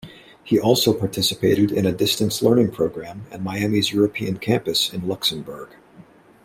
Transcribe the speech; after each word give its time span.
He 0.43 0.59
also 0.59 0.95
participated 0.95 1.71
in 1.71 1.85
a 1.85 1.91
distance 1.91 2.41
learning 2.41 2.71
program 2.71 3.27
and 3.29 3.43
Miami's 3.43 3.91
European 3.93 4.37
campus 4.39 4.91
in 4.91 5.07
Luxembourg. 5.07 5.75